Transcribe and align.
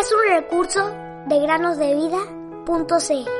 Es 0.00 0.12
un 0.12 0.34
recurso 0.34 0.90
de 1.26 1.40
granosdevida.cl. 1.40 3.30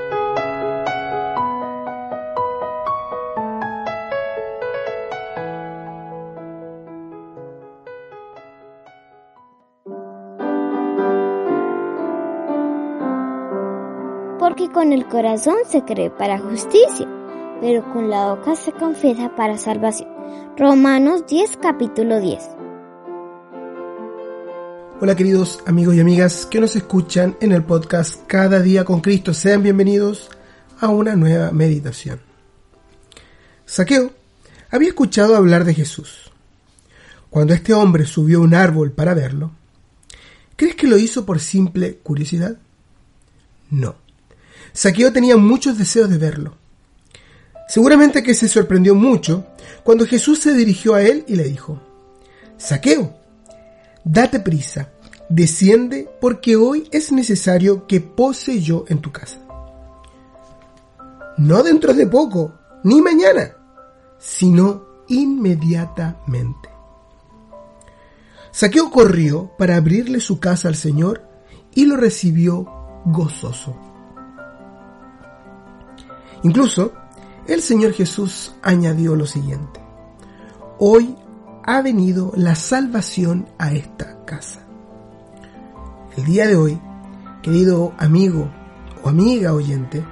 Porque 14.38 14.68
con 14.70 14.92
el 14.92 15.06
corazón 15.06 15.56
se 15.66 15.82
cree 15.84 16.10
para 16.10 16.38
justicia, 16.38 17.08
pero 17.60 17.82
con 17.92 18.10
la 18.10 18.34
boca 18.34 18.54
se 18.54 18.72
confiesa 18.72 19.34
para 19.34 19.56
salvación. 19.56 20.08
Romanos 20.56 21.26
10, 21.26 21.56
capítulo 21.56 22.20
10. 22.20 22.59
Hola 25.02 25.16
queridos 25.16 25.60
amigos 25.64 25.94
y 25.94 26.00
amigas 26.00 26.44
que 26.44 26.60
nos 26.60 26.76
escuchan 26.76 27.34
en 27.40 27.52
el 27.52 27.64
podcast 27.64 28.20
Cada 28.26 28.60
día 28.60 28.84
con 28.84 29.00
Cristo. 29.00 29.32
Sean 29.32 29.62
bienvenidos 29.62 30.28
a 30.78 30.88
una 30.88 31.16
nueva 31.16 31.52
meditación. 31.52 32.20
Saqueo 33.64 34.12
había 34.70 34.90
escuchado 34.90 35.36
hablar 35.36 35.64
de 35.64 35.72
Jesús. 35.72 36.30
Cuando 37.30 37.54
este 37.54 37.72
hombre 37.72 38.04
subió 38.04 38.40
a 38.40 38.42
un 38.42 38.52
árbol 38.52 38.92
para 38.92 39.14
verlo, 39.14 39.52
¿crees 40.54 40.74
que 40.74 40.86
lo 40.86 40.98
hizo 40.98 41.24
por 41.24 41.40
simple 41.40 41.94
curiosidad? 42.02 42.58
No. 43.70 43.94
Saqueo 44.74 45.14
tenía 45.14 45.38
muchos 45.38 45.78
deseos 45.78 46.10
de 46.10 46.18
verlo. 46.18 46.58
Seguramente 47.70 48.22
que 48.22 48.34
se 48.34 48.48
sorprendió 48.48 48.94
mucho 48.94 49.46
cuando 49.82 50.06
Jesús 50.06 50.40
se 50.40 50.52
dirigió 50.52 50.92
a 50.92 51.00
él 51.00 51.24
y 51.26 51.36
le 51.36 51.44
dijo, 51.44 51.80
Saqueo, 52.58 53.19
date 54.04 54.40
prisa, 54.40 54.90
desciende 55.28 56.08
porque 56.20 56.56
hoy 56.56 56.88
es 56.92 57.12
necesario 57.12 57.86
que 57.86 58.00
pose 58.00 58.60
yo 58.60 58.84
en 58.88 59.00
tu 59.00 59.12
casa. 59.12 59.38
No 61.38 61.62
dentro 61.62 61.94
de 61.94 62.06
poco, 62.06 62.52
ni 62.84 63.00
mañana, 63.00 63.56
sino 64.18 64.84
inmediatamente. 65.08 66.68
Saqueo 68.52 68.90
corrió 68.90 69.50
para 69.56 69.76
abrirle 69.76 70.20
su 70.20 70.40
casa 70.40 70.68
al 70.68 70.74
Señor 70.74 71.22
y 71.74 71.86
lo 71.86 71.96
recibió 71.96 72.66
gozoso. 73.04 73.76
Incluso 76.42 76.92
el 77.46 77.62
Señor 77.62 77.92
Jesús 77.92 78.52
añadió 78.62 79.14
lo 79.14 79.26
siguiente, 79.26 79.80
hoy 80.78 81.16
ha 81.70 81.82
venido 81.82 82.32
la 82.34 82.56
salvación 82.56 83.48
a 83.56 83.72
esta 83.72 84.24
casa. 84.24 84.66
El 86.16 86.24
día 86.24 86.48
de 86.48 86.56
hoy, 86.56 86.80
querido 87.42 87.94
amigo 87.96 88.50
o 89.04 89.08
amiga 89.08 89.54
oyente, 89.54 90.04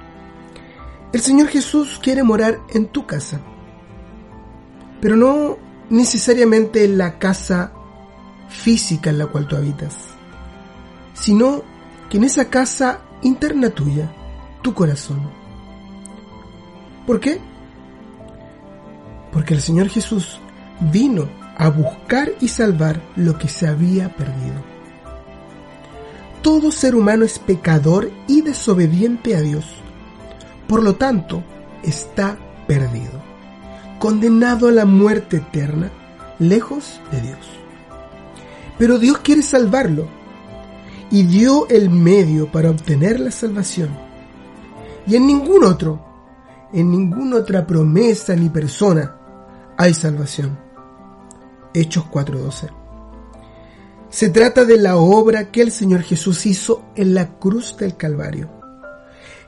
el 1.11 1.19
Señor 1.19 1.49
Jesús 1.49 1.99
quiere 2.01 2.23
morar 2.23 2.61
en 2.73 2.87
tu 2.87 3.05
casa, 3.05 3.41
pero 5.01 5.17
no 5.17 5.57
necesariamente 5.89 6.85
en 6.85 6.97
la 6.97 7.19
casa 7.19 7.73
física 8.47 9.09
en 9.09 9.17
la 9.17 9.25
cual 9.27 9.45
tú 9.45 9.57
habitas, 9.57 9.97
sino 11.13 11.63
que 12.09 12.19
en 12.19 12.23
esa 12.23 12.45
casa 12.45 13.01
interna 13.21 13.69
tuya, 13.69 14.09
tu 14.61 14.73
corazón. 14.73 15.29
¿Por 17.05 17.19
qué? 17.19 17.41
Porque 19.33 19.55
el 19.55 19.61
Señor 19.61 19.89
Jesús 19.89 20.39
vino 20.79 21.38
a 21.59 21.69
buscar 21.69 22.31
y 22.41 22.47
salvar 22.47 22.99
lo 23.15 23.37
que 23.37 23.47
se 23.47 23.67
había 23.67 24.15
perdido. 24.15 24.63
Todo 26.41 26.71
ser 26.71 26.95
humano 26.95 27.23
es 27.23 27.37
pecador 27.37 28.09
y 28.25 28.41
desobediente 28.41 29.35
a 29.35 29.41
Dios. 29.41 29.65
Por 30.67 30.81
lo 30.81 30.95
tanto, 30.95 31.43
está 31.83 32.35
perdido, 32.65 33.21
condenado 33.99 34.69
a 34.69 34.71
la 34.71 34.85
muerte 34.85 35.37
eterna, 35.37 35.91
lejos 36.39 36.99
de 37.11 37.21
Dios. 37.21 37.45
Pero 38.79 38.97
Dios 38.97 39.19
quiere 39.19 39.43
salvarlo 39.43 40.07
y 41.11 41.23
dio 41.23 41.67
el 41.69 41.91
medio 41.91 42.51
para 42.51 42.71
obtener 42.71 43.19
la 43.19 43.29
salvación. 43.29 43.89
Y 45.05 45.15
en 45.15 45.27
ningún 45.27 45.63
otro 45.63 46.09
en 46.71 46.91
ninguna 46.91 47.37
otra 47.37 47.65
promesa 47.65 48.35
ni 48.35 48.49
persona 48.49 49.15
hay 49.77 49.93
salvación. 49.93 50.68
Hechos 51.73 52.05
4:12. 52.05 52.69
Se 54.09 54.29
trata 54.29 54.65
de 54.65 54.77
la 54.77 54.97
obra 54.97 55.51
que 55.51 55.61
el 55.61 55.71
Señor 55.71 56.01
Jesús 56.01 56.45
hizo 56.45 56.83
en 56.95 57.13
la 57.13 57.37
cruz 57.37 57.77
del 57.77 57.95
Calvario. 57.95 58.49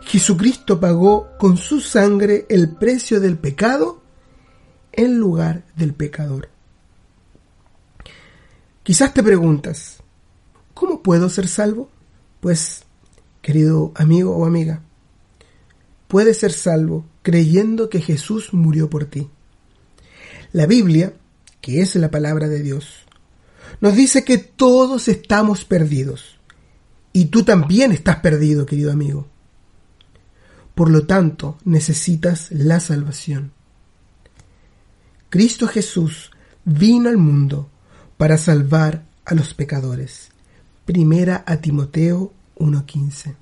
Jesucristo 0.01 0.79
pagó 0.79 1.29
con 1.39 1.57
su 1.57 1.79
sangre 1.79 2.45
el 2.49 2.69
precio 2.75 3.19
del 3.19 3.37
pecado 3.37 4.01
en 4.91 5.17
lugar 5.17 5.63
del 5.75 5.93
pecador. 5.93 6.49
Quizás 8.83 9.13
te 9.13 9.23
preguntas, 9.23 9.97
¿cómo 10.73 11.01
puedo 11.01 11.29
ser 11.29 11.47
salvo? 11.47 11.89
Pues, 12.39 12.83
querido 13.41 13.91
amigo 13.95 14.35
o 14.35 14.45
amiga, 14.45 14.81
puedes 16.07 16.39
ser 16.39 16.51
salvo 16.51 17.05
creyendo 17.21 17.89
que 17.89 18.01
Jesús 18.01 18.53
murió 18.53 18.89
por 18.89 19.05
ti. 19.05 19.29
La 20.51 20.65
Biblia, 20.65 21.13
que 21.61 21.81
es 21.81 21.95
la 21.95 22.11
palabra 22.11 22.47
de 22.47 22.61
Dios, 22.61 23.05
nos 23.79 23.95
dice 23.95 24.23
que 24.23 24.38
todos 24.38 25.07
estamos 25.07 25.63
perdidos. 25.63 26.38
Y 27.13 27.25
tú 27.25 27.44
también 27.44 27.91
estás 27.91 28.17
perdido, 28.17 28.66
querido 28.66 28.91
amigo. 28.91 29.27
Por 30.75 30.89
lo 30.89 31.05
tanto, 31.05 31.57
necesitas 31.66 32.51
la 32.51 32.79
salvación. 32.79 33.51
Cristo 35.29 35.67
Jesús 35.67 36.31
vino 36.66 37.09
al 37.09 37.17
mundo 37.17 37.69
para 38.17 38.38
salvar 38.38 39.03
a 39.25 39.35
los 39.35 39.53
pecadores. 39.53 40.29
Primera 40.85 41.43
a 41.45 41.57
Timoteo 41.57 42.33
1.15. 42.57 43.35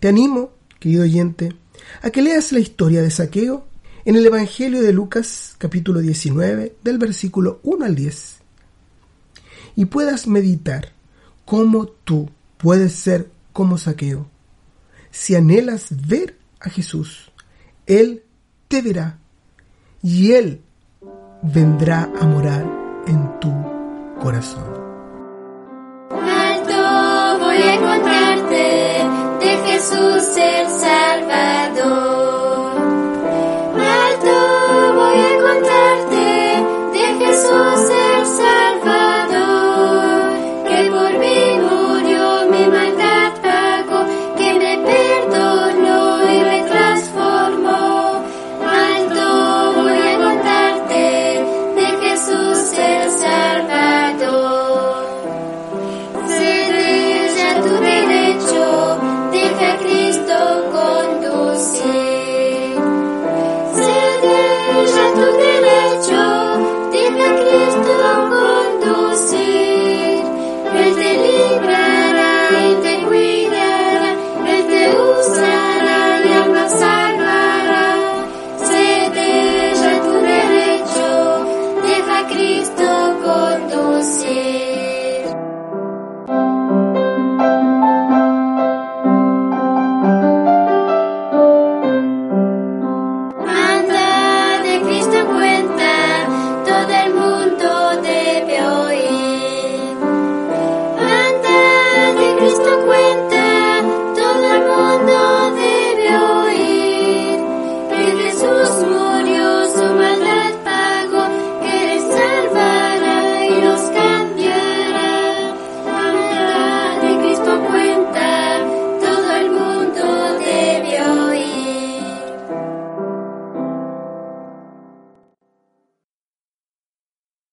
Te 0.00 0.08
animo, 0.08 0.52
querido 0.78 1.04
oyente, 1.04 1.54
a 2.02 2.10
que 2.10 2.22
leas 2.22 2.52
la 2.52 2.60
historia 2.60 3.02
de 3.02 3.10
Saqueo 3.10 3.66
en 4.04 4.16
el 4.16 4.26
Evangelio 4.26 4.82
de 4.82 4.92
Lucas 4.92 5.54
capítulo 5.58 6.00
19 6.00 6.76
del 6.82 6.98
versículo 6.98 7.60
1 7.62 7.84
al 7.84 7.94
10 7.94 8.36
y 9.76 9.84
puedas 9.84 10.26
meditar 10.26 10.92
cómo 11.44 11.86
tú 11.86 12.30
puedes 12.58 12.92
ser 12.94 13.30
como 13.52 13.78
Saqueo. 13.78 14.26
Si 15.10 15.34
anhelas 15.34 15.88
ver 16.08 16.36
a 16.60 16.68
Jesús, 16.68 17.30
Él 17.86 18.24
te 18.68 18.82
verá 18.82 19.18
y 20.02 20.32
Él 20.32 20.62
vendrá 21.42 22.10
a 22.20 22.26
morar 22.26 23.04
en 23.06 23.40
tu 23.40 23.52
corazón. 24.20 24.81